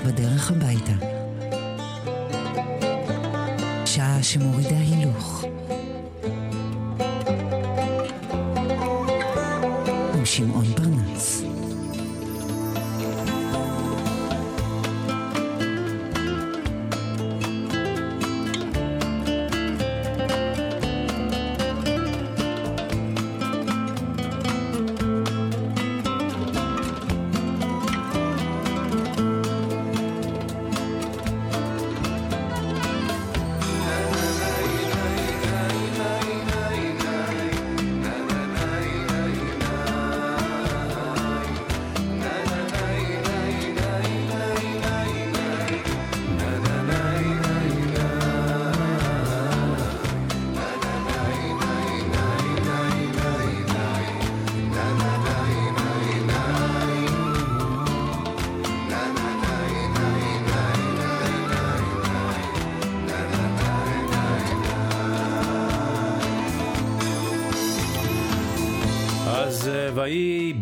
[0.00, 0.92] בדרך הביתה.
[3.86, 4.76] שעה שמורידה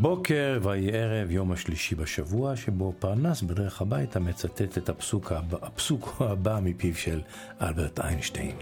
[0.05, 6.17] בוקר ויהי ערב יום השלישי בשבוע שבו פרנס בדרך הביתה מצטט את הפסוק הבא, הפסוק
[6.21, 7.21] הבא מפיו של
[7.61, 8.57] אלברט איינשטיין.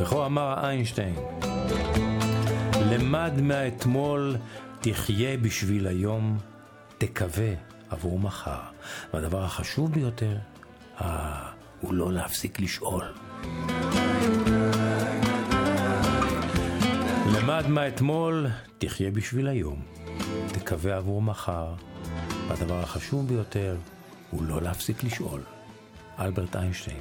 [0.00, 1.14] וכה אמר איינשטיין,
[2.90, 4.36] למד מהאתמול
[4.80, 6.38] תחיה בשביל היום,
[6.98, 7.52] תקווה
[7.90, 8.60] עבור מחר.
[9.14, 10.36] והדבר החשוב ביותר,
[11.00, 11.48] אה,
[11.80, 13.04] הוא לא להפסיק לשאול.
[17.58, 18.46] למד מהאתמול,
[18.78, 19.82] תחיה בשביל היום.
[20.52, 21.74] תקווה עבור מחר.
[22.48, 23.76] והדבר החשוב ביותר
[24.30, 25.40] הוא לא להפסיק לשאול.
[26.18, 27.00] אלברט איינשטיין.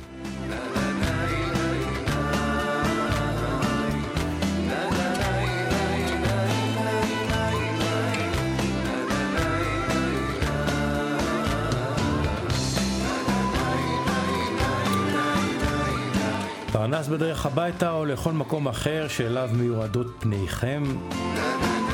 [16.90, 20.84] פרנס בדרך הביתה או לכל מקום אחר שאליו מיועדות פניכם.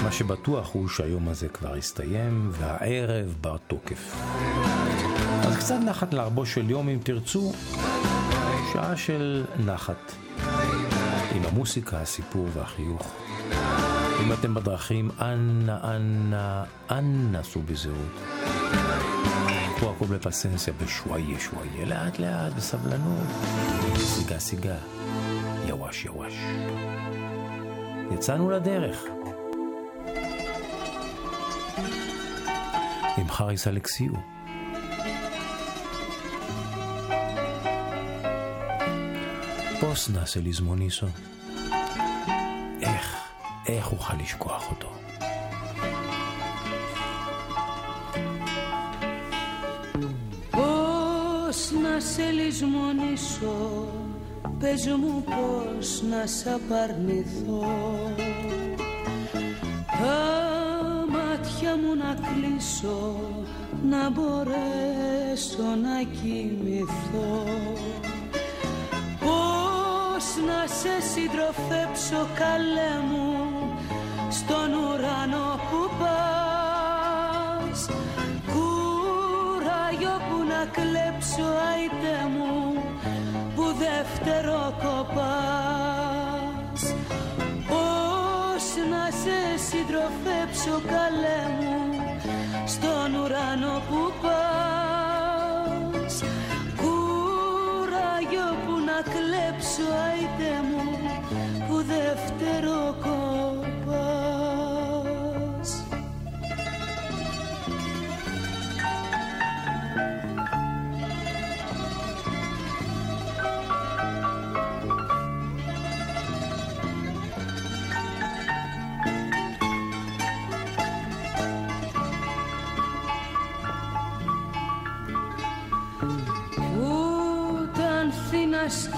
[0.03, 4.15] מה שבטוח הוא שהיום הזה כבר הסתיים והערב בר תוקף.
[5.41, 7.53] אז קצת נחת לערבו של יום אם תרצו,
[8.73, 10.15] שעה של נחת.
[11.35, 13.11] עם המוסיקה, הסיפור והחיוך.
[14.23, 18.62] אם אתם בדרכים, אנא, אנא, אנא סעו בזהירות.
[19.75, 23.27] קחו הכל בפסנסיה, בשוואיה, שוואיה, לאט לאט, בסבלנות.
[23.97, 24.75] סיגה, סיגה.
[25.65, 26.33] יווש, יווש.
[28.11, 29.03] יצאנו לדרך.
[33.17, 34.11] עם חריס אלכסיו.
[39.79, 41.07] פוס נעשה לזמוניסו.
[42.81, 43.17] איך,
[43.67, 44.92] איך אוכל לשכוח אותו?
[52.03, 53.87] Πώς να σε λησμονήσω
[54.59, 57.63] Πες μου πώς να σ' απαρνηθώ.
[59.87, 60.19] Τα
[61.09, 63.19] μάτια μου να κλείσω
[63.89, 67.43] Να μπορέσω να κοιμηθώ.
[69.19, 73.35] Πώς να σε συντροφέψω καλέ μου
[74.29, 76.32] Στον ουρανό που πας
[80.63, 82.53] να κλέψω αϊτέ μου
[83.55, 86.81] Που δεύτερο κοπάς.
[87.67, 91.75] Πώς να σε συντροφέψω καλέ μου
[92.65, 96.13] Στον ουρανό που πας.
[96.81, 100.22] Κουράγιο που να κλέψω αϊτέ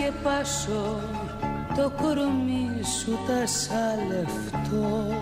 [0.06, 1.00] σκεπάσω
[1.76, 5.16] το κορμί σου τα σαλευτώ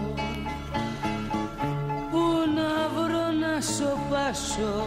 [2.11, 2.23] Πού
[2.55, 4.85] να βρω να σοπάσω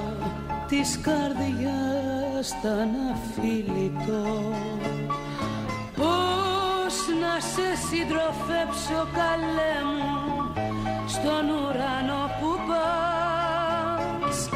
[0.69, 4.55] της καρδιάς τα να φιλητώ
[5.97, 10.53] Πώς να σε συντροφέψω καλέ μου
[11.07, 14.49] στον ουρανό που πας.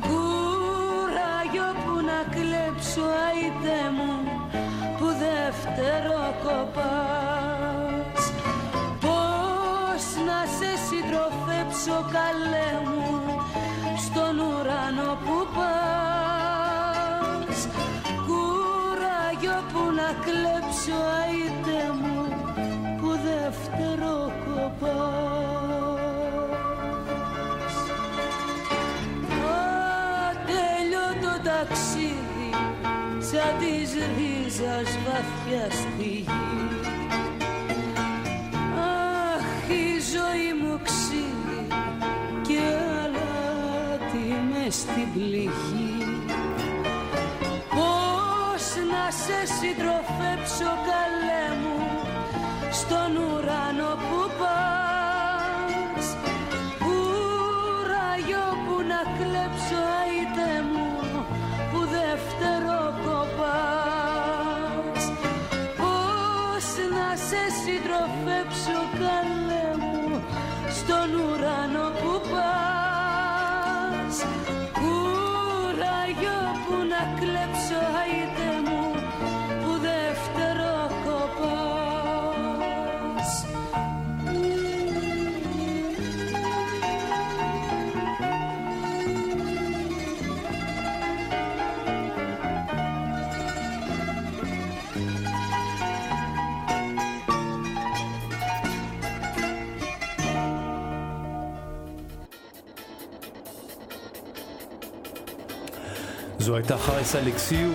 [0.00, 4.19] Κουράγιο που να κλέψω αϊτέ μου που
[5.60, 8.22] δεύτερο κοπάς
[9.00, 13.08] Πώς να σε συντροφέψω καλέ μου
[13.96, 15.68] στον ουρανό ουρανό που πας.
[18.26, 22.20] Κουράγιο που να κλέψω αίτε μου
[23.00, 24.14] που δεύτερο
[24.44, 24.90] κοπάς
[30.30, 32.50] Ατέλειωτο ταξίδι
[33.18, 33.90] σαν της
[34.60, 36.24] ρίζας βαθιά στη γη.
[44.72, 46.04] Στην πληγή.
[47.70, 51.78] Πώς να σε συντροφέψω καλέ μου
[52.70, 54.89] στον ουρανό που πας
[106.50, 107.70] זו הייתה חריס אלכסיו,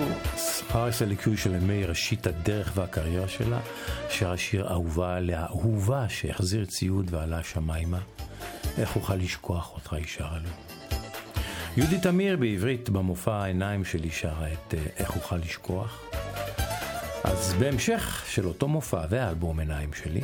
[0.68, 1.02] חריס
[1.36, 3.60] של ימי ראשית הדרך והקריירה שלה,
[4.10, 8.00] שר השיר אהובה עליה, אהובה שהחזיר ציוד ועלה שמיימה.
[8.78, 10.50] איך אוכל לשכוח אותך, היא שרה לו.
[11.78, 16.02] יהודית תמיר בעברית במופע העיניים שלי שרה את אה, איך אוכל לשכוח.
[17.24, 20.22] אז בהמשך של אותו מופע והאלבום עיניים שלי,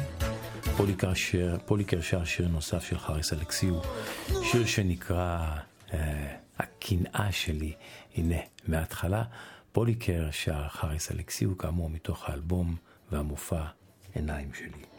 [0.78, 1.58] פוליקר, שיר,
[2.02, 3.76] שר שיר נוסף של חריס אלכסיו,
[4.44, 5.38] שיר שנקרא
[6.58, 7.74] הקנאה שלי.
[8.16, 9.24] הנה, מההתחלה,
[9.72, 12.76] פוליקר שר חריס אלכסיו, כאמור מתוך האלבום
[13.12, 13.64] והמופע
[14.14, 14.91] עיניים שלי.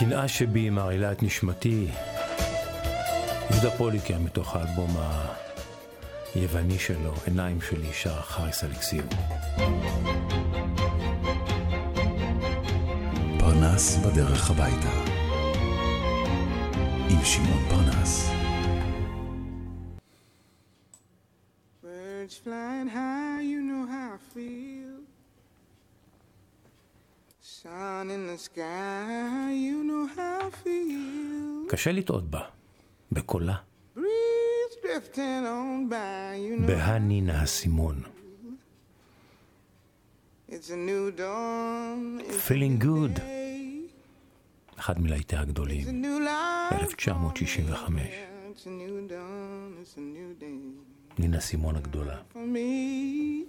[0.00, 1.86] הקנאה שבי מרעילה את נשמתי.
[3.50, 4.96] יהודה פוליקר מתוך האלבום
[6.34, 9.04] היווני שלו, עיניים שלי, שר חריס אלכסיו.
[13.38, 14.90] פרנס בדרך הביתה.
[17.10, 18.39] עם שמעון פרנס.
[31.68, 32.40] קשה לטעות בה,
[33.12, 33.54] בקולה.
[36.66, 37.44] בהנינה.
[40.48, 40.70] It's
[42.48, 43.20] Feeling good.
[44.78, 46.04] אחד מלהיטי הגדולים.
[46.04, 46.74] new life.
[46.74, 48.06] 1965.
[48.06, 49.76] Yeah, It's a new dawn.
[49.82, 50.82] It's a new day.
[51.18, 52.16] נינה סימון הגדולה.
[52.34, 53.44] me.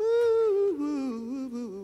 [0.00, 0.04] Ooh,
[0.80, 1.83] ooh, ooh.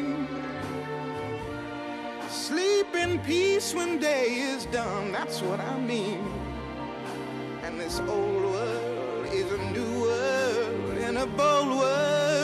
[2.51, 6.19] Sleep in peace when day is done, that's what I mean.
[7.63, 12.41] And this old world is a new world and a bold world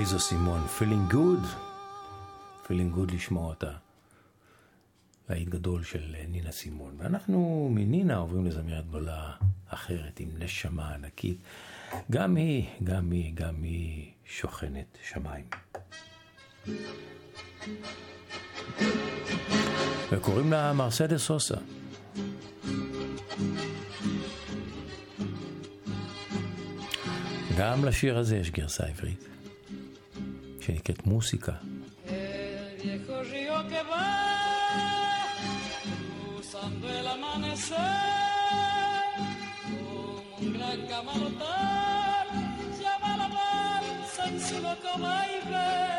[0.00, 0.66] איזו סימון.
[0.66, 1.42] Feeling Good.
[2.66, 3.72] Feeling Good לשמוע אותה.
[5.28, 6.94] להיט גדול של אה, נינה סימון.
[6.98, 9.32] ואנחנו מנינה עוברים לזמרת גדולה
[9.68, 11.38] אחרת עם נשמה ענקית.
[12.10, 15.44] גם היא, גם היא, גם היא שוכנת שמיים.
[20.12, 21.56] וקוראים לה מרסדס סוסה.
[27.58, 29.29] גם לשיר הזה יש גרסה עברית,
[30.78, 31.60] qué música.
[32.06, 35.26] El viejo río que va
[36.24, 37.76] cruzando el amanecer
[39.64, 42.26] como un gran camarotal
[42.80, 45.89] llama la balsa en su loco baile.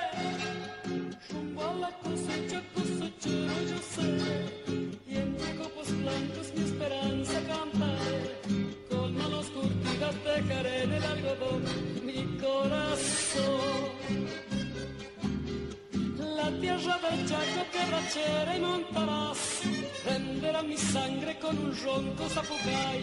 [20.92, 23.00] Sangre con un ronco zapucay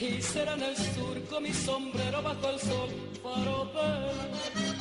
[0.00, 2.90] y será en el surco mi sombrero bajo el sol
[3.22, 4.71] faro del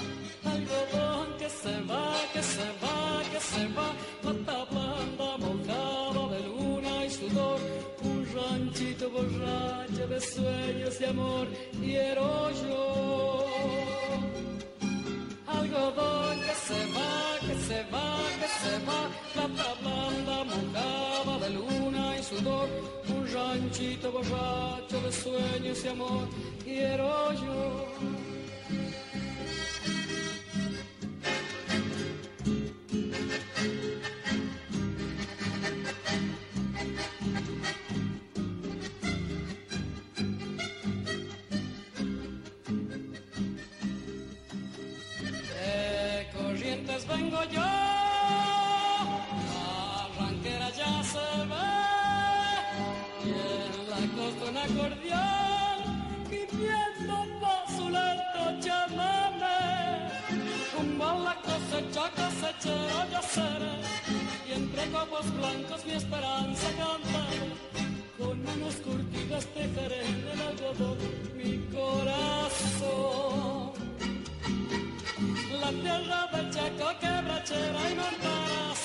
[75.81, 78.79] Del Chaco quebrachera y montaras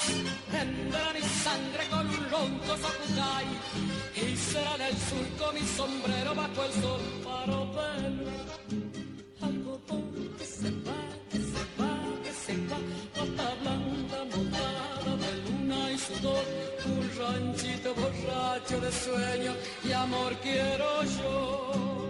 [0.51, 3.47] Tendrá mi sangre con un ronco zapucay
[4.15, 8.13] Y será en el surco mi sombrero bajo el sol para ver.
[9.43, 11.93] Algodón que se va, que se va,
[12.25, 12.79] que se va
[13.15, 16.45] Bota blanda mojada de luna y sudor
[16.87, 19.53] Un ranchito borracho de sueño
[19.85, 22.06] y amor quiero yo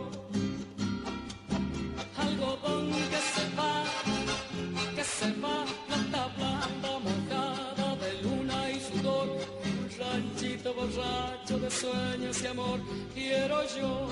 [11.76, 12.80] sueños y amor.
[13.14, 14.10] Quiero yo,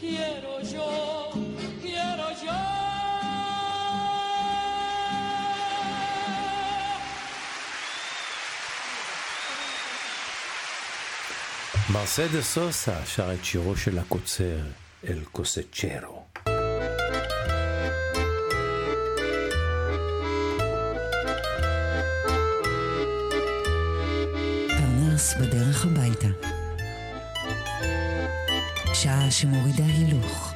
[0.00, 1.30] quiero yo,
[1.82, 2.58] quiero yo.
[11.92, 14.58] מרסדס סוסה שר את שירו של הקוצר,
[15.08, 16.21] אל קוסצ'רו.
[25.23, 26.27] פרנס בדרך הביתה.
[28.93, 30.53] שעה שמורידה הילוך.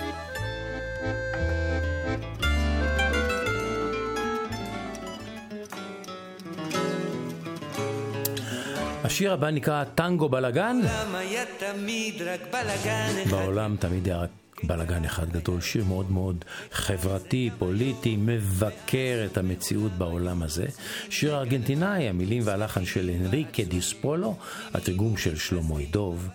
[9.03, 10.77] השיר הבא נקרא טנגו בלאגן.
[10.83, 13.31] למה היה תמיד רק בלאגן אחד?
[13.31, 14.29] בעולם תמיד היה רק
[14.63, 20.65] בלאגן אחד גדול, שיר מאוד מאוד חברתי, פוליטי, מבקר את המציאות בעולם הזה.
[21.09, 24.35] שיר ארגנטינאי, המילים והלחן של הנריקה דיספולו,
[24.73, 26.29] התרגום של שלמה ידוב.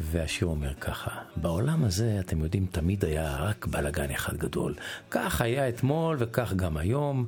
[0.00, 4.74] והשיר אומר ככה, בעולם הזה, אתם יודעים, תמיד היה רק בלאגן אחד גדול.
[5.10, 7.26] כך היה אתמול וכך גם היום.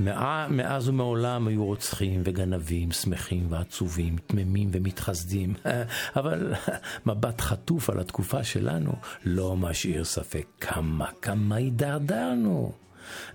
[0.00, 5.54] מאז ומעולם היו רוצחים וגנבים, שמחים ועצובים, תמימים ומתחסדים.
[6.16, 6.54] אבל
[7.06, 8.92] מבט חטוף על התקופה שלנו
[9.24, 12.72] לא משאיר ספק כמה, כמה הידרדרנו.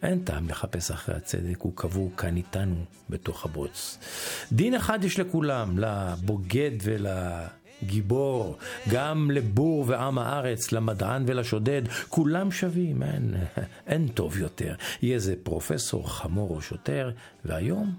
[0.03, 3.97] אין טעם לחפש אחרי הצדק, הוא קבור כאן איתנו בתוך הבוץ.
[4.51, 6.71] דין אחד יש לכולם, לבוגד
[7.81, 8.57] ולגיבור,
[8.89, 13.33] גם לבור ועם הארץ, למדען ולשודד, כולם שווים, אין,
[13.87, 14.75] אין טוב יותר.
[15.01, 17.11] יהיה זה פרופסור, חמור או שוטר,
[17.45, 17.93] והיום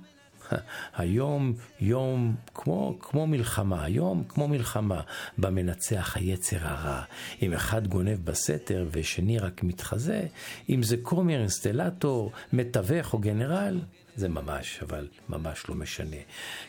[0.97, 5.01] היום יום כמו, כמו מלחמה, היום כמו מלחמה,
[5.39, 7.03] במנצח היצר הרע.
[7.43, 10.23] אם אחד גונב בסתר ושני רק מתחזה,
[10.69, 13.81] אם זה כומר, אינסטלטור, מתווך או גנרל,
[14.19, 16.17] זה ממש, אבל ממש לא משנה.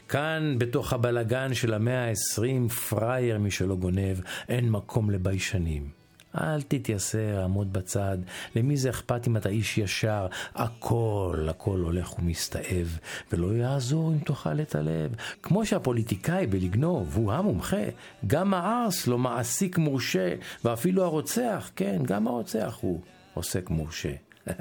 [0.10, 6.00] כאן, בתוך הבלגן של המאה ה-20, פראייר מי שלא גונב, אין מקום לביישנים.
[6.38, 8.18] אל תתייסר, עמוד בצד.
[8.56, 10.28] למי זה אכפת אם אתה איש ישר?
[10.56, 12.98] הכל, הכל הולך ומסתאב,
[13.32, 15.16] ולא יעזור אם תאכל את הלב.
[15.44, 17.84] כמו שהפוליטיקאי בלגנוב הוא המומחה,
[18.28, 20.36] גם הארס לא מעסיק מורשה,
[20.66, 23.02] ואפילו הרוצח, כן, גם הרוצח הוא
[23.34, 24.14] עוסק מורשה.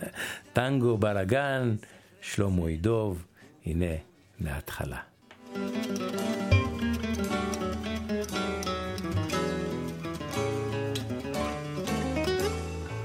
[0.53, 1.74] טנגו בלאגן,
[2.21, 3.25] שלמה ידוב,
[3.67, 3.95] הנה,
[4.41, 4.99] מההתחלה.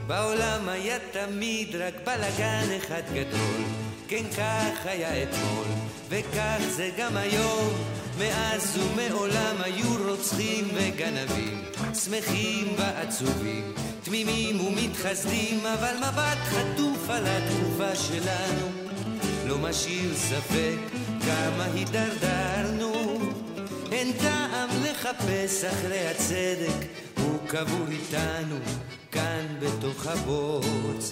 [0.07, 3.63] בעולם היה תמיד רק בלאגן אחד גדול.
[4.07, 5.67] כן, כך היה אתמול,
[6.09, 7.73] וכך זה גם היום.
[8.19, 13.73] מאז ומעולם היו רוצחים וגנבים, שמחים ועצובים,
[14.03, 18.92] תמימים ומתחסדים, אבל מבט חטוף על התקופה שלנו,
[19.47, 20.77] לא משאיר ספק
[21.25, 23.19] כמה הידרדרנו.
[23.91, 28.55] אין טעם לחפש אחרי הצדק, הוא קבור איתנו
[29.11, 31.11] כאן בתוך הבוץ.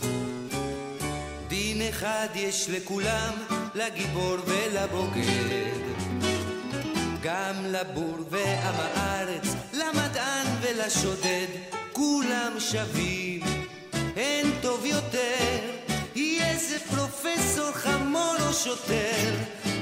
[1.47, 3.33] דין אחד יש לכולם,
[3.75, 5.81] לגיבור ולבוגד.
[7.23, 11.47] גם לבור ועם הארץ, למדען ולשודד,
[11.93, 13.41] כולם שווים,
[14.15, 15.90] אין טוב יותר.
[16.15, 19.33] יהיה זה פרופסור חמור או שוטר,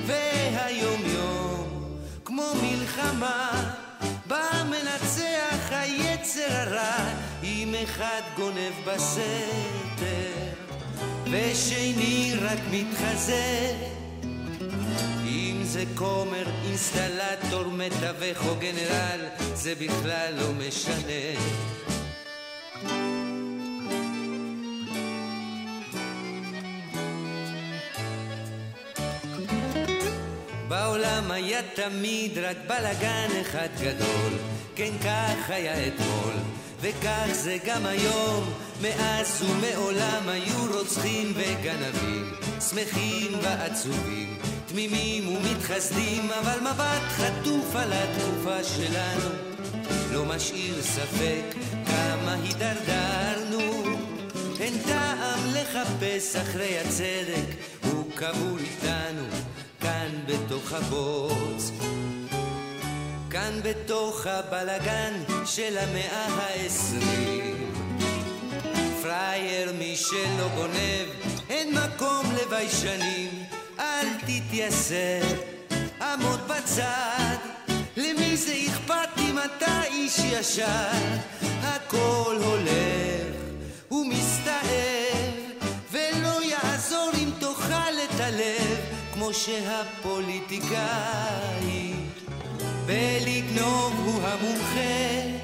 [0.05, 3.73] והיום יום כמו מלחמה,
[4.27, 7.13] בא מנצח היצר הרע,
[7.43, 10.49] אם אחד גונב בסתר,
[11.31, 13.73] ושני רק מתחזה.
[15.25, 19.19] אם זה כומר, אינסטלטור, מתווך או גנרל,
[19.53, 21.39] זה בכלל לא משנה.
[30.79, 34.33] בעולם היה תמיד רק בלאגן אחד גדול,
[34.75, 36.33] כן כך היה אתמול,
[36.81, 38.53] וכך זה גם היום.
[38.81, 42.33] מאז ומעולם היו רוצחים וגנבים,
[42.69, 49.29] שמחים ועצובים, תמימים ומתחסדים, אבל מבט חטוף על התקופה שלנו,
[50.11, 53.83] לא משאיר ספק כמה הידרדרנו.
[54.59, 59.25] אין טעם לחפש אחרי הצדק, הוא קבור איתנו,
[59.99, 61.71] כאן בתוך הבוץ.
[63.29, 65.13] כאן בתוך הבלגן
[65.45, 67.71] של המאה העשרים.
[69.01, 71.07] פראייר מי שלא גונב,
[71.49, 73.43] אין מקום לביישנים,
[73.79, 75.21] אל תתייסר,
[76.01, 77.35] עמוד בצד.
[77.97, 80.91] למי זה אכפת אם אתה איש ישר?
[81.61, 83.35] הכל הולך
[83.91, 85.31] ומסתער,
[85.91, 88.88] ולא יעזור אם תאכל את הלב,
[89.33, 91.93] שהפוליטיקאי
[92.85, 95.39] בלגנוב הוא המומחה.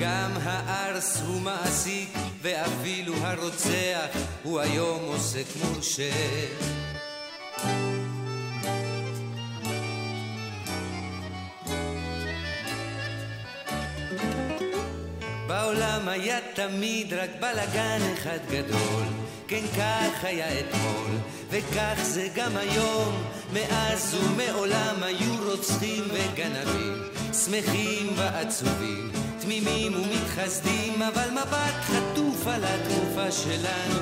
[0.00, 2.08] גם הארס הוא מעסיק,
[2.42, 4.06] ואפילו הרוצח
[4.42, 6.10] הוא היום עוסק מורשה.
[15.70, 19.04] בעולם היה תמיד רק בלאגן אחד גדול,
[19.48, 21.10] כן כך היה אתמול,
[21.50, 27.02] וכך זה גם היום, מאז ומעולם היו רוצחים וגנבים,
[27.32, 34.00] שמחים ועצובים, תמימים ומתחסדים, אבל מבט חטוף על התקופה שלנו,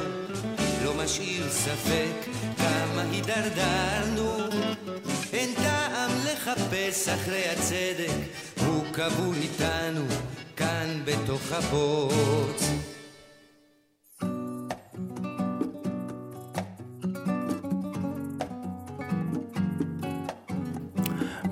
[0.84, 4.38] לא משאיר ספק כמה הידרדרנו.
[5.32, 8.12] אין טעם לחפש אחרי הצדק,
[8.66, 10.06] הוא קבור איתנו
[10.68, 12.72] כאן בתוך הבוץ.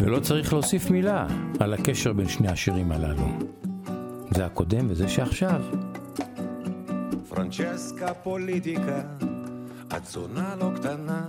[0.00, 1.26] ולא צריך להוסיף מילה
[1.60, 3.26] על הקשר בין שני השירים הללו.
[4.30, 5.62] זה הקודם וזה שעכשיו.
[7.28, 9.02] פרנצ'סקה פוליטיקה,
[9.96, 11.26] את זונה לא קטנה,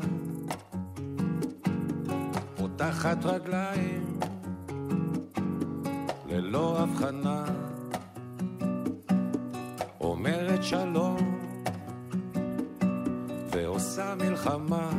[2.58, 4.19] פותחת רגליים
[6.30, 7.66] ללא הבחנה,
[10.58, 11.39] אומרת שלום
[13.52, 14.89] ועושה מלחמה,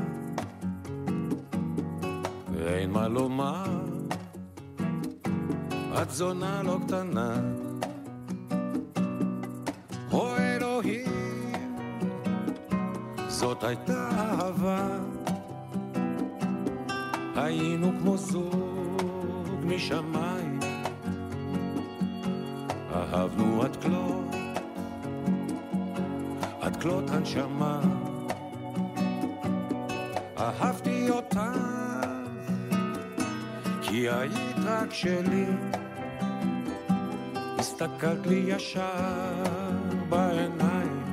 [2.53, 3.65] ואין מה לומר,
[6.03, 7.41] את זונה לא קטנה.
[10.13, 11.53] או אלוהים,
[13.29, 14.99] זאת הייתה אהבה.
[17.37, 20.61] היינו כמו זוג משמיים,
[22.95, 24.28] אהבנו עד כלות,
[26.79, 27.81] עד כלות הנשמה.
[30.39, 31.41] אהבתי אותך,
[33.83, 35.47] כי היית רק שלי.
[37.59, 39.73] הסתכלת לי ישר
[40.09, 41.05] בעיניים,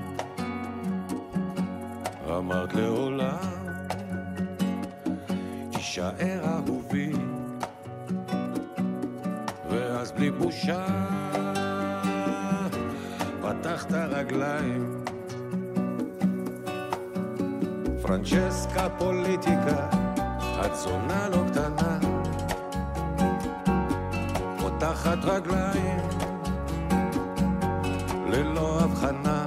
[2.30, 3.38] אמרת לעולם,
[5.72, 7.12] תישאר אהובי,
[9.70, 10.86] ואז בלי בושה,
[13.42, 14.95] פתחת רגליים.
[18.08, 19.88] פרנצ'סקה פוליטיקה,
[20.66, 21.98] את זונה לא קטנה,
[24.60, 26.00] פותחת רגליים.
[28.28, 29.46] ללא הבחנה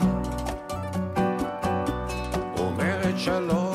[2.59, 3.68] אומרת שלום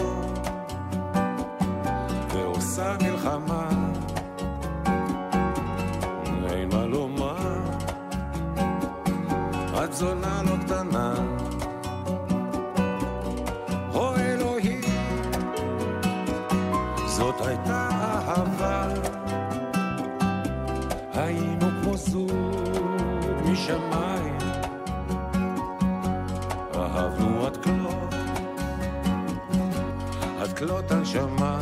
[23.53, 24.37] משמיים
[26.75, 28.15] אהבנו עד כלות,
[30.39, 31.52] עד כלות הנשמה.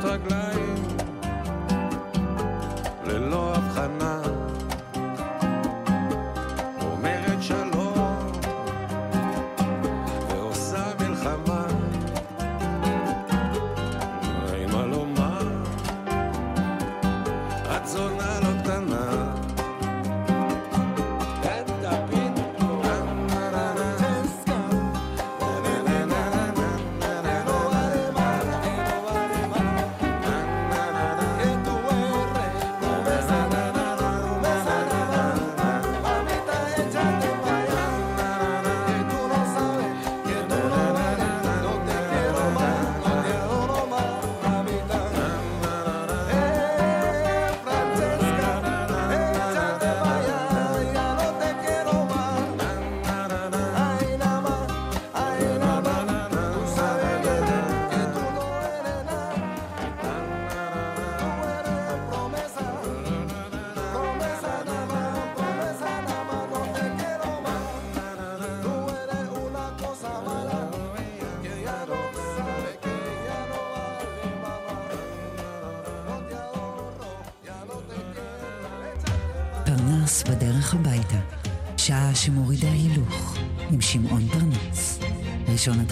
[0.00, 0.37] פותחת רגליים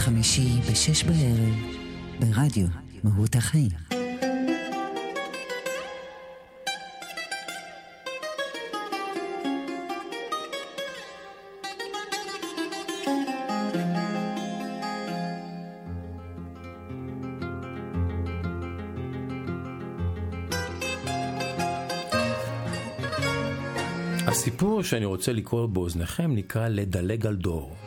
[0.07, 1.55] חמישי בשש בערב
[2.21, 2.67] ברדיו
[3.05, 3.71] מהות החיים.
[24.27, 27.86] הסיפור שאני רוצה לקרוא באוזניכם נקרא לדלג על דור.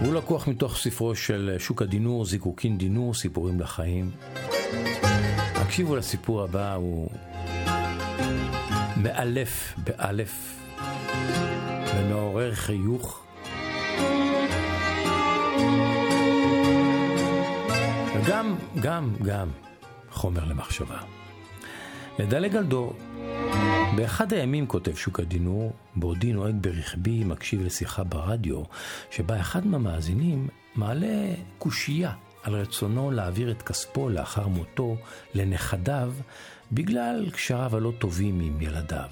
[0.00, 4.10] הוא לקוח מתוך ספרו של שוק הדינור, זיקוקין דינור, סיפורים לחיים.
[5.54, 7.08] הקשיבו לסיפור הבא, הוא
[8.96, 10.60] מאלף באלף
[11.96, 13.22] ומעורר חיוך.
[18.14, 19.48] וגם, גם, גם
[20.10, 20.98] חומר למחשבה.
[22.18, 22.94] לדלג על דור.
[23.96, 28.62] באחד הימים, כותב שוק הדינור, בעודי נוהג ברכבי, מקשיב לשיחה ברדיו,
[29.10, 34.96] שבה אחד מהמאזינים מעלה קושייה על רצונו להעביר את כספו לאחר מותו
[35.34, 36.12] לנכדיו,
[36.72, 39.08] בגלל קשריו הלא טובים עם ילדיו.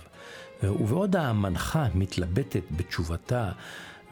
[0.63, 3.53] ובעוד המנחה מתלבטת בתשובתה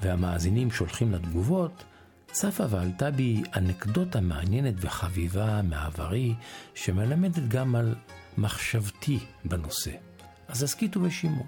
[0.03, 1.85] והמאזינים שולחים לה תגובות,
[2.33, 6.35] צפה ועלתה בי אנקדוטה מעניינת וחביבה מעברי,
[6.75, 7.95] שמלמדת גם על
[8.39, 10.12] מחשבתי בנושא.
[10.53, 11.45] אז הסכיתו ושימו.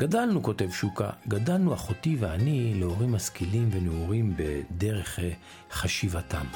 [0.00, 5.32] גדלנו, כותב שוקה, גדלנו אחותי ואני להורים משכילים ונעורים בדרך אה,
[5.70, 6.46] חשיבתם.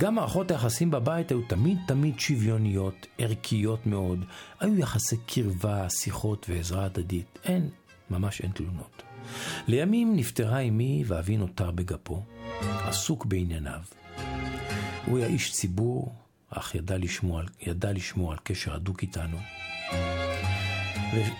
[0.00, 4.24] גם מערכות היחסים בבית היו תמיד תמיד שוויוניות, ערכיות מאוד.
[4.60, 7.38] היו יחסי קרבה, שיחות ועזרה הדדית.
[7.44, 7.68] אין,
[8.10, 9.02] ממש אין תלונות.
[9.66, 12.22] לימים נפטרה אמי ואבי נותר בגפו,
[12.60, 13.80] עסוק בענייניו.
[15.06, 16.14] הוא היה איש ציבור,
[16.50, 19.38] אך ידע לשמור, על, ידע לשמור על קשר הדוק איתנו.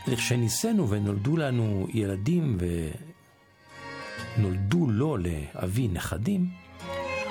[0.08, 2.58] וכשנישאנו ונולדו לנו ילדים
[4.36, 6.50] ונולדו לו, לאבי, נכדים,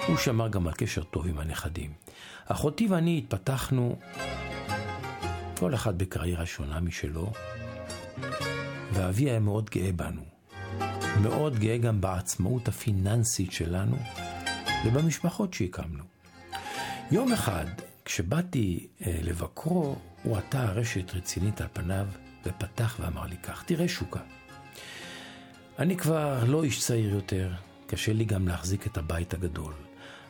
[0.07, 1.93] הוא שמר גם על קשר טוב עם הנכדים.
[2.45, 3.95] אחותי ואני התפתחנו,
[5.57, 7.31] כל אחד בקריירה שונה משלו,
[8.93, 10.21] ואבי היה מאוד גאה בנו.
[11.21, 13.97] מאוד גאה גם בעצמאות הפיננסית שלנו
[14.85, 16.18] ובמשפחות שהקמנו.
[17.11, 17.65] יום אחד,
[18.05, 22.07] כשבאתי אה, לבקרו, הוא עטה רשת רצינית על פניו
[22.45, 24.19] ופתח ואמר לי כך, תראה שוקה,
[25.79, 27.51] אני כבר לא איש צעיר יותר,
[27.87, 29.73] קשה לי גם להחזיק את הבית הגדול.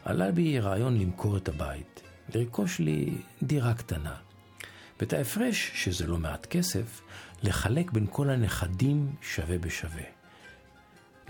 [0.05, 2.01] עלה בי רעיון למכור את הבית,
[2.35, 4.15] לרכוש לי דירה קטנה.
[4.99, 7.01] ואת ההפרש, שזה לא מעט כסף,
[7.43, 10.03] לחלק בין כל הנכדים שווה בשווה.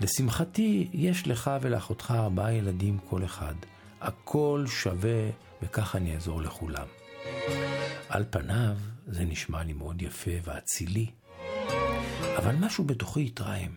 [0.00, 3.54] לשמחתי, יש לך ולאחותך ארבעה ילדים כל אחד.
[4.00, 5.30] הכל שווה,
[5.62, 6.86] וככה אני אעזור לכולם.
[8.08, 11.06] על פניו זה נשמע לי מאוד יפה ואצילי,
[12.36, 13.72] אבל משהו בתוכי התרעם.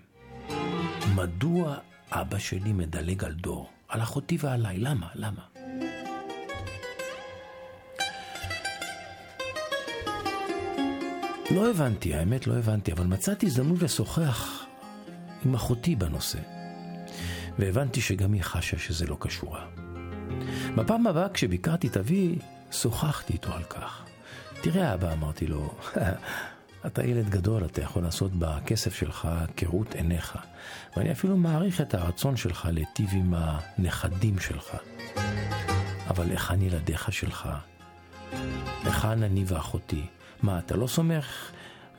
[1.15, 1.77] מדוע
[2.11, 4.77] אבא שלי מדלג על דור, על אחותי ועליי?
[4.77, 5.07] למה?
[5.15, 5.41] למה?
[11.51, 14.65] לא הבנתי, האמת לא הבנתי, אבל מצאתי הזדמנות לשוחח
[15.45, 16.39] עם אחותי בנושא.
[17.59, 19.82] והבנתי שגם היא חשה שזה לא קשורה.
[20.75, 22.35] בפעם הבאה כשביקרתי את אבי,
[22.71, 24.03] שוחחתי איתו על כך.
[24.61, 25.75] תראה אבא, אמרתי לו,
[26.85, 30.37] אתה ילד גדול, אתה יכול לעשות בכסף שלך כראות עיניך.
[30.97, 34.75] ואני אפילו מעריך את הרצון שלך להיטיב עם הנכדים שלך.
[36.09, 37.49] אבל היכן ילדיך שלך?
[38.83, 40.05] היכן אני ואחותי?
[40.43, 41.51] מה, אתה לא סומך,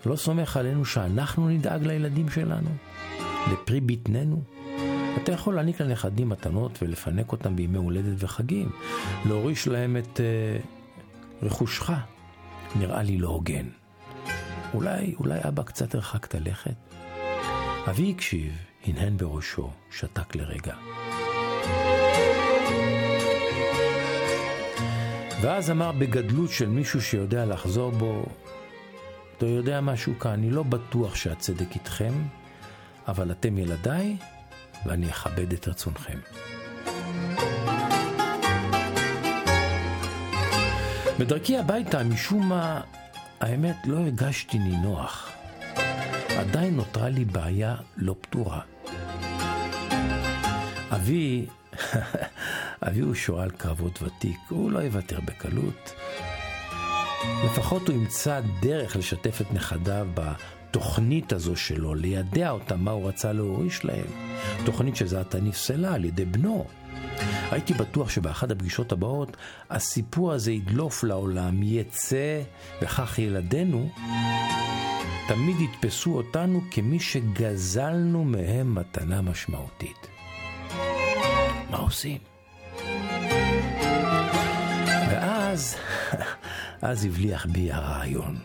[0.07, 2.71] לא סומך עלינו שאנחנו נדאג לילדים שלנו?
[3.53, 4.43] לפרי בטננו?
[5.23, 8.71] אתה יכול להעניק לנכדים מתנות ולפנק אותם בימי הולדת וחגים,
[9.27, 11.91] להוריש להם את uh, רכושך.
[12.77, 13.67] נראה לי לא הוגן.
[14.75, 16.75] אולי, אולי אבא קצת הרחקת לכת?
[17.91, 18.53] אבי הקשיב,
[18.87, 20.75] הנהן בראשו, שתק לרגע.
[25.43, 28.27] ואז אמר בגדלות של מישהו שיודע לחזור בו,
[29.37, 32.13] אתה יודע משהו כאן, אני לא בטוח שהצדק איתכם,
[33.09, 34.17] אבל אתם ילדיי,
[34.87, 36.19] ואני אכבד את רצונכם.
[41.19, 42.81] בדרכי הביתה, משום מה,
[43.41, 45.31] האמת, לא הרגשתי נינוח.
[46.39, 48.61] עדיין נותרה לי בעיה לא פתורה.
[50.91, 51.47] אבי,
[52.89, 55.95] אבי הוא שועל קרבות ותיק, הוא לא יוותר בקלות.
[57.45, 60.09] לפחות הוא ימצא דרך לשתף את נכדיו
[60.75, 64.07] בתוכנית הזו שלו, לידע אותם מה הוא רצה להוריש להם.
[64.65, 66.67] תוכנית שזה עתה נפסלה על ידי בנו.
[67.51, 69.37] הייתי בטוח שבאחת הפגישות הבאות
[69.71, 72.43] הסיפור הזה ידלוף לעולם, יצא,
[72.83, 73.91] וכך ילדינו
[75.29, 80.07] תמיד יתפסו אותנו כמי שגזלנו מהם מתנה משמעותית.
[81.71, 82.19] מה עושים?
[85.11, 85.77] ואז,
[86.83, 88.37] אז הבליח בי הרעיון.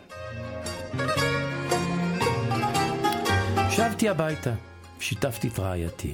[3.79, 4.53] שבתי הביתה,
[4.99, 6.13] שיתפתי את רעייתי.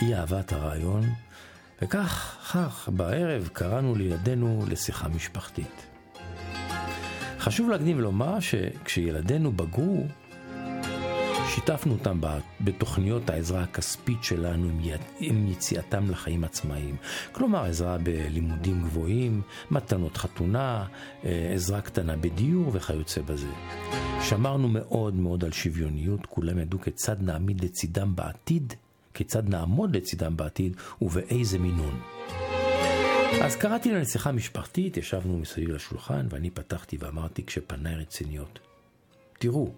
[0.00, 1.04] היא אהבה את הרעיון,
[1.82, 5.86] וכך, כך, בערב קראנו לילדינו לשיחה משפחתית.
[7.38, 10.06] חשוב להקדים ולומר שכשילדינו בגרו,
[11.54, 12.20] שיתפנו אותם
[12.60, 14.68] בתוכניות העזרה הכספית שלנו
[15.20, 16.96] עם יציאתם לחיים עצמאיים.
[17.32, 20.86] כלומר, עזרה בלימודים גבוהים, מתנות חתונה,
[21.24, 23.52] אה, עזרה קטנה בדיור וכיוצא בזה.
[24.22, 28.74] שמרנו מאוד מאוד על שוויוניות, כולם ידעו כיצד נעמיד לצידם בעתיד,
[29.14, 32.00] כיצד נעמוד לצידם בעתיד ובאיזה מינון.
[33.42, 38.58] אז קראתי לשיחה משפחתית, ישבנו מסביב לשולחן ואני פתחתי ואמרתי כשפניי רציניות.
[39.38, 39.72] תראו,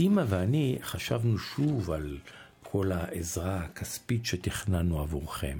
[0.00, 2.18] אימא ואני חשבנו שוב על
[2.62, 5.58] כל העזרה הכספית שתכננו עבורכם,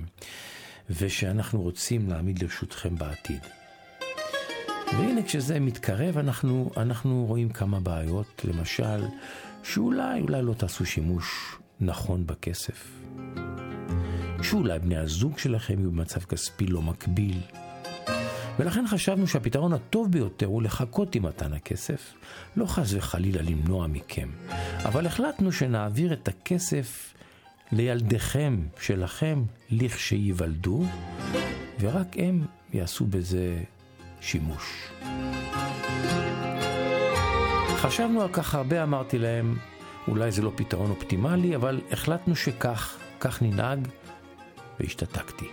[0.90, 3.40] ושאנחנו רוצים להעמיד לרשותכם בעתיד.
[4.92, 9.04] והנה כשזה מתקרב אנחנו, אנחנו רואים כמה בעיות, למשל,
[9.62, 13.00] שאולי, אולי לא תעשו שימוש נכון בכסף.
[14.42, 17.40] שאולי בני הזוג שלכם יהיו במצב כספי לא מקביל.
[18.60, 22.14] ולכן חשבנו שהפתרון הטוב ביותר הוא לחכות עם מתן הכסף,
[22.56, 24.28] לא חס וחלילה למנוע מכם,
[24.84, 27.14] אבל החלטנו שנעביר את הכסף
[27.72, 30.84] לילדיכם שלכם לכשייוולדו,
[31.80, 33.62] ורק הם יעשו בזה
[34.20, 34.90] שימוש.
[37.76, 39.58] חשבנו על כך הרבה, אמרתי להם,
[40.08, 43.88] אולי זה לא פתרון אופטימלי, אבל החלטנו שכך, כך ננהג,
[44.80, 45.46] והשתתקתי.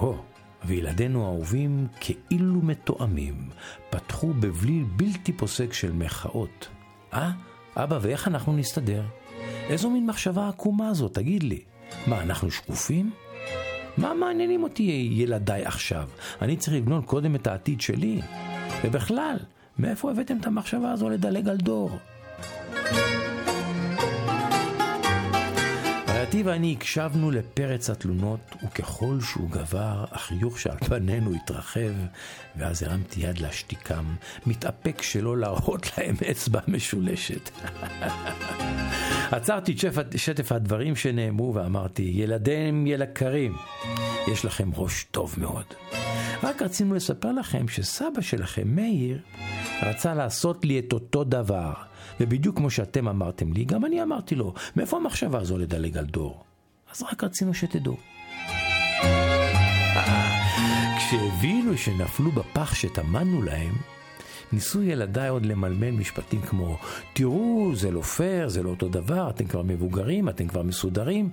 [0.00, 0.16] או-הו,
[0.64, 3.48] וילדינו האהובים כאילו מתואמים,
[3.90, 6.68] פתחו בבליל בלתי פוסק של מחאות.
[7.14, 7.30] אה?
[7.76, 9.02] אבא, ואיך אנחנו נסתדר?
[9.68, 11.60] איזו מין מחשבה עקומה זאת, תגיד לי.
[12.06, 13.10] מה, אנחנו שקופים?
[13.96, 16.08] מה מעניינים אותי ילדיי עכשיו?
[16.42, 18.20] אני צריך לבנות קודם את העתיד שלי.
[18.84, 19.36] ובכלל,
[19.78, 21.98] מאיפה הבאתם את המחשבה הזו לדלג על דור?
[26.30, 31.92] רעייתי ואני הקשבנו לפרץ התלונות, וככל שהוא גבר, החיוך שעל פנינו התרחב,
[32.56, 34.04] ואז הרמתי יד להשתיקם,
[34.46, 37.50] מתאפק שלא להראות להם אצבע משולשת.
[39.36, 43.56] עצרתי את שטף הדברים שנאמרו ואמרתי, ילדיהם ילקרים,
[44.32, 45.66] יש לכם ראש טוב מאוד.
[46.42, 49.18] רק רצינו לספר לכם שסבא שלכם, מאיר,
[49.82, 51.89] רצה לעשות לי את אותו דבר.
[52.20, 56.44] ובדיוק כמו שאתם אמרתם לי, גם אני אמרתי לו, מאיפה המחשבה הזו לדלג על דור?
[56.92, 57.96] אז רק רצינו שתדעו.
[60.96, 63.74] כשהבינו שנפלו בפח שטמנו להם,
[64.52, 66.78] ניסו ילדיי עוד למלמל משפטים כמו,
[67.12, 71.30] תראו, זה לא פייר, זה לא אותו דבר, אתם כבר מבוגרים, אתם כבר מסודרים,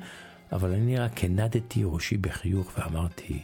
[0.52, 3.40] אבל אני רק הנדתי ראשי בחיוך ואמרתי,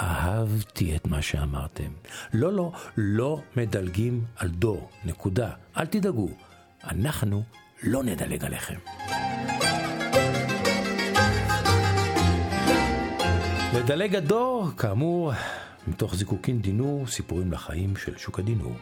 [0.00, 1.90] אהבתי את מה שאמרתם.
[2.32, 5.50] לא, לא, לא מדלגים על דור, נקודה.
[5.76, 6.28] אל תדאגו,
[6.90, 7.42] אנחנו
[7.82, 8.74] לא נדלג עליכם.
[13.74, 15.32] לדלג הדור, כאמור,
[15.86, 18.74] מתוך זיקוקין דינור, סיפורים לחיים של שוק הדינור.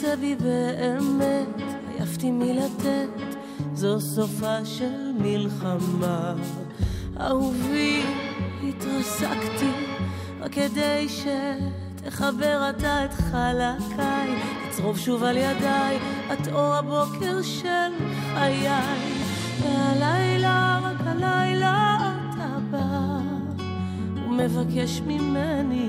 [0.00, 3.36] תרצה בי באמת, עייפתי מלתת,
[3.74, 6.34] זו סופה של מלחמה.
[7.20, 8.02] אהובי,
[8.68, 9.70] התרסקתי,
[10.40, 14.34] רק כדי שתחבר אתה את חלקיי,
[14.68, 15.98] תצרוב שוב על ידיי,
[16.32, 17.92] את אור הבוקר של
[18.34, 18.68] חיי.
[19.62, 21.96] והלילה, רק הלילה
[22.34, 23.18] אתה בא,
[24.24, 25.87] ומבקש ממני,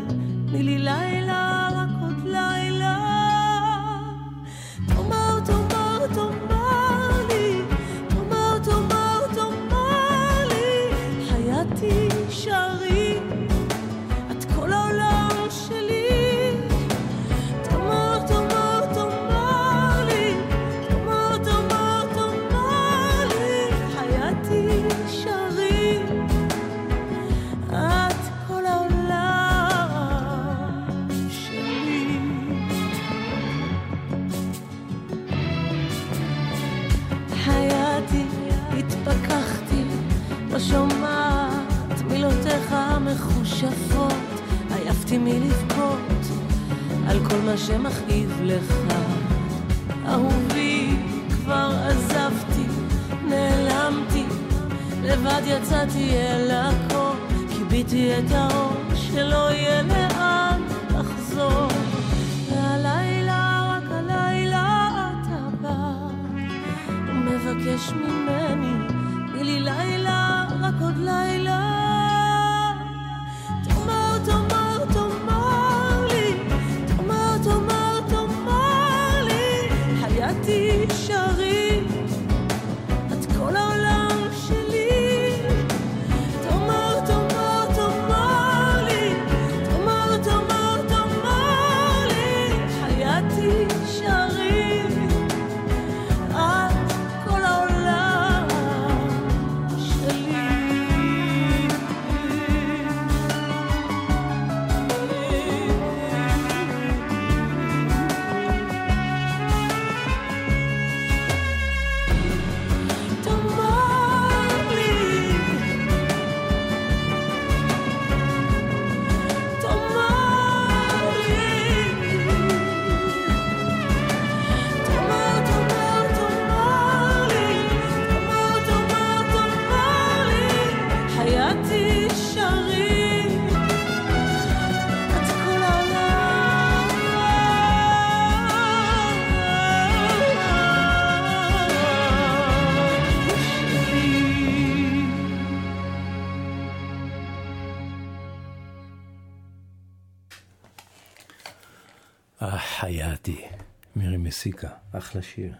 [154.50, 155.54] מסיקה, אחלה שיר.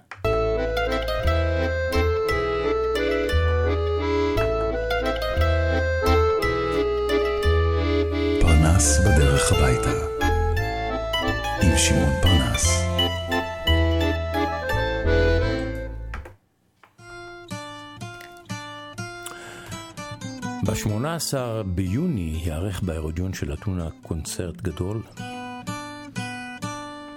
[8.42, 9.92] פרנס בדרך הביתה.
[11.62, 12.66] עם שמעון פרנס.
[20.66, 21.34] ב-18
[21.66, 25.02] ביוני ייערך בהרודיון של אתונה קונצרט גדול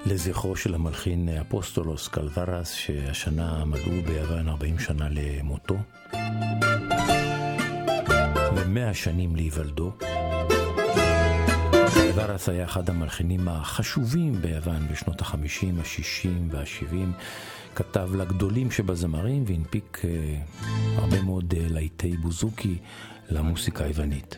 [0.07, 5.77] לזכרו של המלחין אפוסטולוס קלברס, שהשנה מלאו ביוון 40 שנה למותו,
[8.55, 9.93] ו-100 שנים להיוולדו.
[11.95, 16.95] קלברס היה אחד המלחינים החשובים ביוון בשנות ה-50, ה-60 וה-70.
[17.75, 20.39] כתב לגדולים שבזמרים והנפיק אה,
[20.97, 22.79] הרבה מאוד אה, להיטי בוזוקי
[23.31, 24.37] למוסיקה היוונית.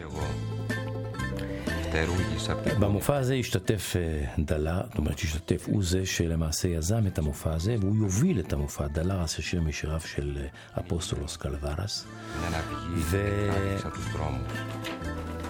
[2.79, 7.77] במופע הזה השתתף אה, דלה, זאת אומרת שהשתתף הוא זה שלמעשה יזם את המופע הזה
[7.81, 8.87] והוא יוביל את המופע.
[8.87, 12.07] דלרס השיר משיריו של אה, אפוסטולוס קלדרס.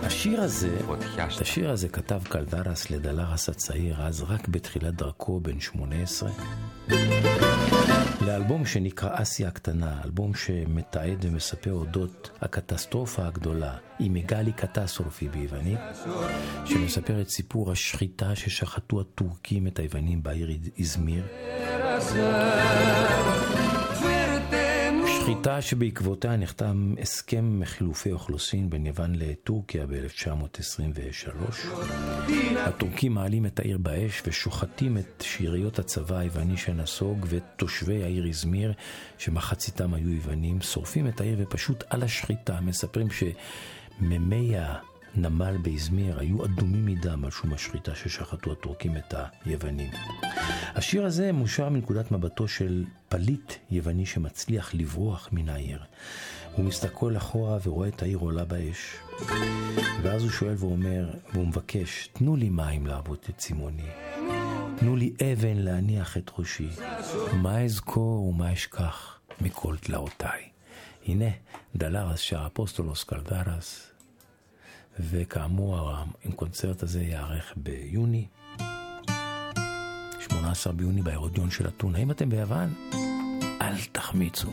[0.03, 0.77] השיר הזה,
[1.37, 6.31] את השיר הזה כתב קלדרס לדלרס הצעיר, אז רק בתחילת דרכו, בן 18,
[8.21, 15.79] לאלבום שנקרא אסיה הקטנה, אלבום שמתעד ומספר אודות הקטסטרופה הגדולה, η μεγάλη καταστροφή ביוונית,
[16.65, 21.25] שמספר את סיפור השחיטה ששחטו הטורקים את היוונים בעיר איזמיר.
[25.25, 31.67] שחיטה שבעקבותיה נחתם הסכם חילופי אוכלוסין בין יוון לטורקיה ב-1923.
[32.57, 38.73] הטורקים מעלים את העיר באש ושוחטים את שאריות הצבא היווני שנסוג ואת תושבי העיר איזמיר,
[39.19, 44.75] שמחציתם היו יוונים, שורפים את העיר ופשוט על השחיטה מספרים שממיה
[45.17, 49.91] נמל באזמיר היו אדומים מדם על שום השחיטה ששחטו הטורקים את היוונים.
[50.75, 55.83] השיר הזה מושר מנקודת מבטו של פליט יווני שמצליח לברוח מן העיר.
[56.55, 58.97] הוא מסתכל אחורה ורואה את העיר עולה באש.
[60.03, 63.89] ואז הוא שואל ואומר, והוא מבקש, תנו לי מים לעבוד את צימוני.
[64.77, 66.69] תנו לי אבן להניח את ראשי.
[67.33, 70.43] מה אזכור ומה אשכח מכל תלאותיי.
[71.07, 71.31] הנה,
[71.77, 73.94] דלרס שר אפוסטולוס קלדרס,
[75.01, 75.91] וכאמור,
[76.25, 78.27] הקונצרט הזה ייערך ביוני,
[80.21, 81.99] 18 ביוני בהרודיון של אתונה.
[81.99, 82.75] אם אתם ביוון,
[83.61, 84.51] אל תחמיצו.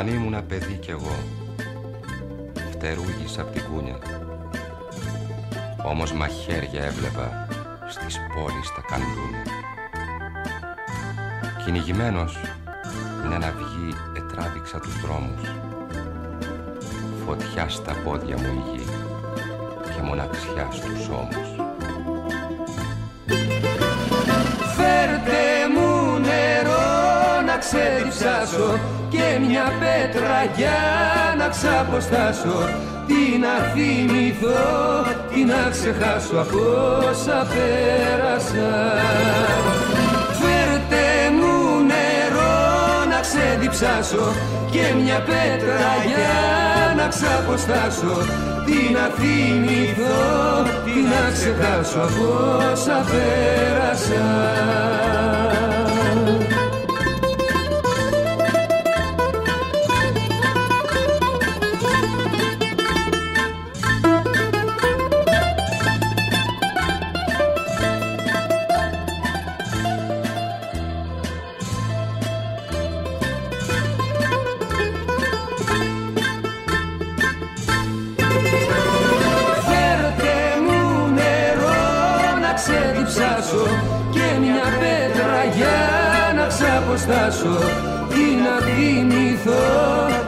[0.00, 1.14] Σαν ήμουνα παιδί κι εγώ
[2.70, 3.98] Φτερούγησα απ' την κούνια.
[5.84, 7.48] Όμως μαχαίρια έβλεπα
[7.88, 9.44] Στις πόλεις τα καντούνια.
[11.64, 12.36] Κυνηγημένος
[13.26, 15.48] Μια ναυγή ετράβηξα τους δρόμους.
[17.26, 18.84] Φωτιά στα πόδια μου η γη
[19.94, 21.48] Και μοναξιά στους ώμους.
[24.76, 25.39] Φέρτε μου νερό
[27.72, 30.80] να ξεδιψάσω και μια πέτρα για
[31.38, 32.58] να ξαποστάσω.
[33.06, 34.62] Τι να θυμηθώ,
[35.32, 36.62] τι να ξεχάσω από
[37.10, 38.70] όσα πέρασα.
[40.40, 41.06] Φέρτε
[41.36, 41.54] μου
[41.90, 42.58] νερό
[43.10, 44.32] να ξεδιψάσω
[44.70, 48.14] και μια πέτρα για να ξαποστάσω.
[48.66, 50.20] Τι να θυμηθώ,
[50.84, 52.26] τι να ξεχάσω από
[52.72, 54.28] όσα πέρασα
[86.90, 87.58] να ξαποστάσω
[88.08, 89.62] τι να θυμηθώ,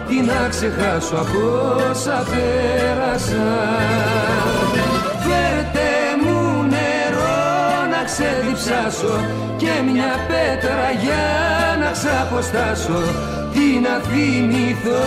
[0.08, 1.42] τι να ξεχάσω από
[1.90, 3.48] όσα πέρασα.
[5.24, 5.90] Φέρτε
[6.22, 9.14] μου νερό να ξεδιψάσω
[9.56, 11.26] και μια πέτρα για
[11.80, 13.02] να ξαποστάσω.
[13.52, 15.02] Τι να θυμηθώ,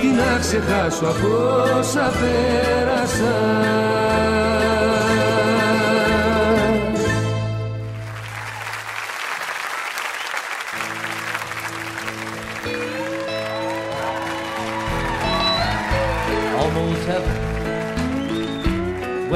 [0.00, 1.32] τι να ξεχάσω από
[1.78, 4.01] όσα πέρασα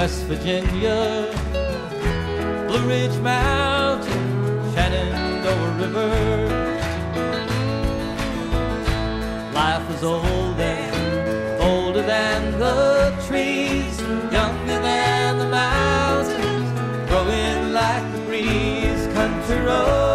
[0.07, 1.27] West Virginia,
[2.69, 4.27] Blue Ridge Mountain,
[4.73, 6.15] Shenandoah River.
[9.53, 14.01] Life is old and older than the trees,
[14.31, 19.07] younger than the mountains, growing like the breeze.
[19.13, 20.06] Country roads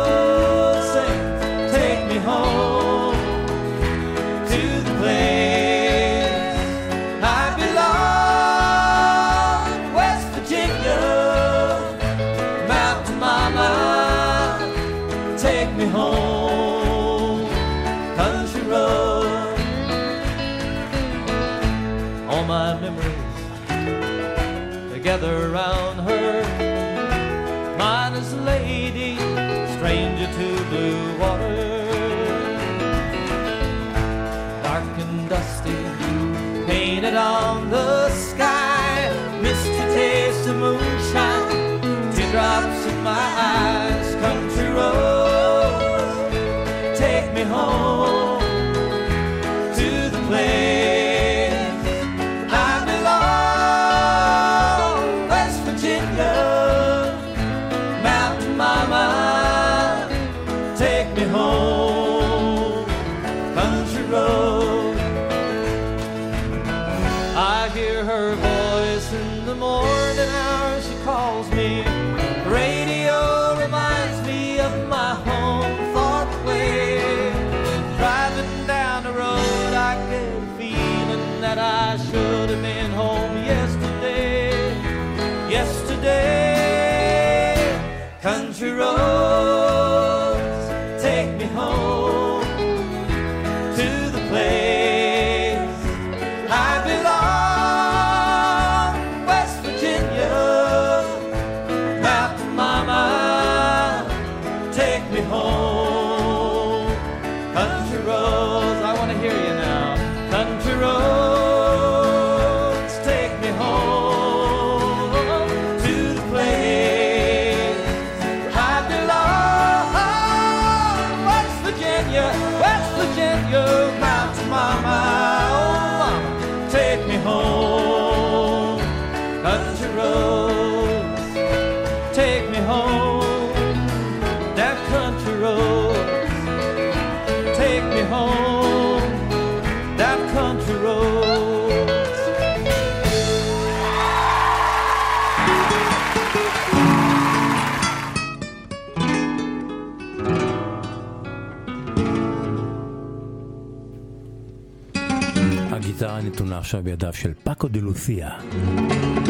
[156.72, 158.30] עכשיו בידיו של פאקו דה לותיה,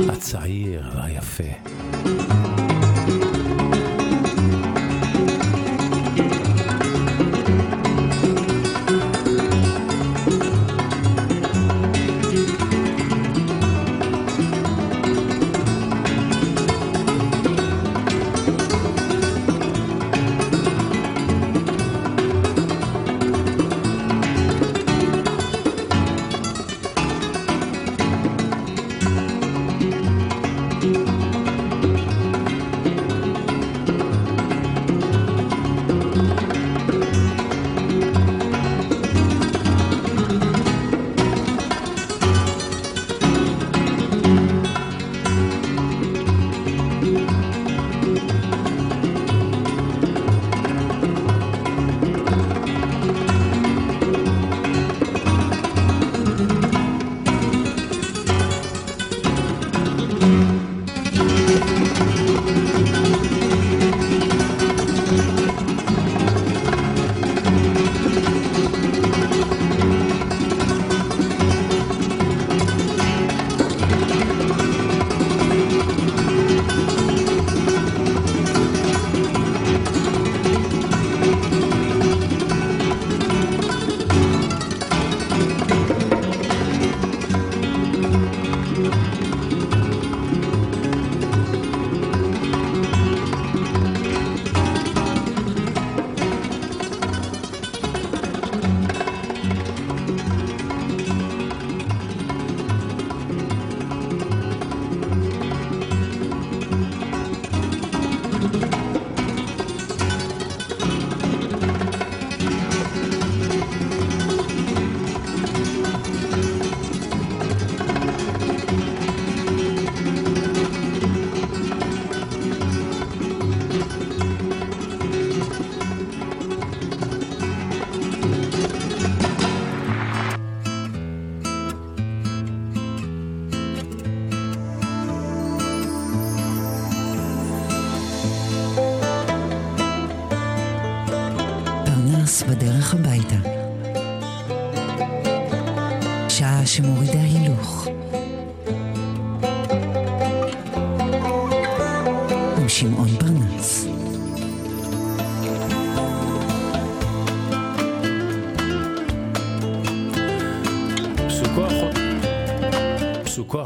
[0.10, 2.41] הצעיר והיפה.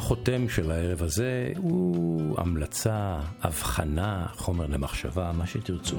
[0.05, 5.95] החותם של הערב הזה הוא המלצה, הבחנה, חומר למחשבה, מה שתרצו.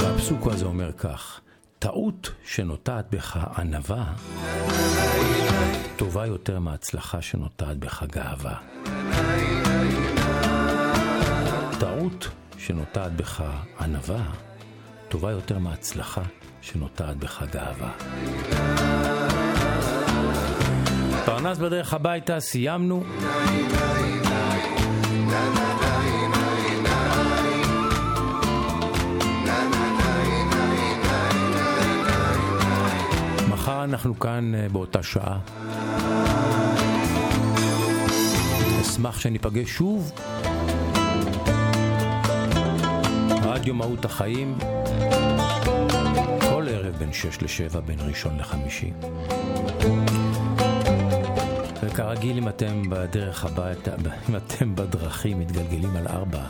[0.00, 1.40] והפסוק הזה אומר כך,
[1.78, 4.12] טעות שנוטעת בך ענווה,
[5.96, 8.54] טובה יותר מההצלחה שנוטעת בך גאווה.
[11.80, 12.28] טעות
[12.58, 13.44] שנוטעת בך
[13.80, 14.24] ענווה,
[15.08, 16.22] טובה יותר מההצלחה
[16.62, 19.13] שנוטעת בך גאווה.
[21.24, 23.04] פרנס בדרך הביתה, סיימנו.
[33.48, 35.38] מחר אנחנו כאן אה, באותה שעה.
[38.80, 40.12] אשמח שניפגש שוב.
[43.42, 44.58] רדיו מהות החיים,
[46.40, 48.90] כל ערב בין 6 ל-7, בין ראשון לחמישי.
[51.94, 53.90] וכרגיל, אם אתם בדרך הביתה,
[54.28, 56.42] אם אתם בדרכים, מתגלגלים על ארבע,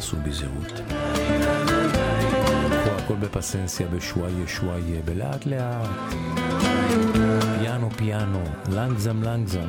[0.00, 0.72] סעו בזהירות.
[2.70, 5.88] קחו הכל בפסנסיה, בשוואיה שוואיה, בלאט לאט.
[7.60, 9.68] פיאנו פיאנו, לנגזם לנגזם.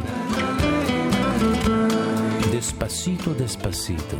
[2.51, 4.17] דספסיטו דספסיטו.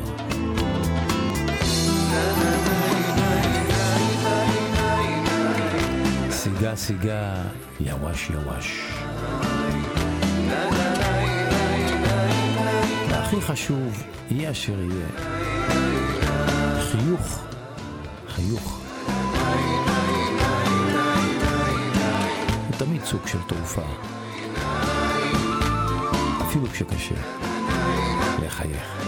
[6.60, 7.34] סיגה סיגה,
[7.80, 8.92] יווש יווש.
[13.10, 15.08] והכי חשוב, יהיה אשר יהיה.
[16.82, 17.40] חיוך,
[18.28, 18.82] חיוך.
[22.68, 23.82] הוא תמיד סוג של תרופה.
[26.42, 27.16] אפילו כשקשה.
[28.42, 29.04] לחייך.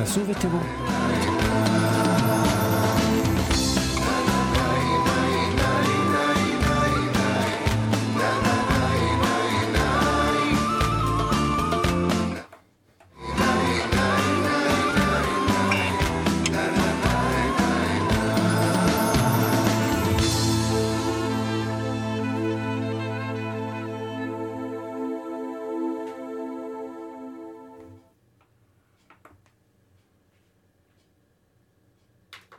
[0.00, 0.58] נסו ותראו.